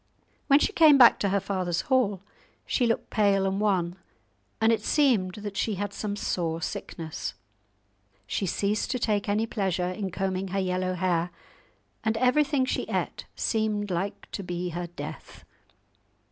When 0.47 0.57
she 0.57 0.73
came 0.73 0.97
back 0.97 1.19
to 1.19 1.29
her 1.29 1.39
father's 1.39 1.81
hall, 1.81 2.21
she 2.65 2.87
looked 2.87 3.11
pale 3.11 3.45
and 3.45 3.61
wan; 3.61 3.97
and 4.59 4.71
it 4.71 4.81
seemed 4.83 5.35
that 5.35 5.55
she 5.55 5.75
had 5.75 5.93
some 5.93 6.15
sore 6.15 6.59
sickness. 6.59 7.35
She 8.25 8.47
ceased 8.47 8.89
to 8.89 8.97
take 8.97 9.29
any 9.29 9.45
pleasure 9.45 9.89
in 9.91 10.09
combing 10.09 10.47
her 10.47 10.59
yellow 10.59 10.95
hair, 10.95 11.29
and 12.03 12.17
everything 12.17 12.65
she 12.65 12.89
ate 12.89 13.25
seemed 13.35 13.91
like 13.91 14.27
to 14.31 14.41
be 14.41 14.69
her 14.69 14.87
death. 14.87 15.45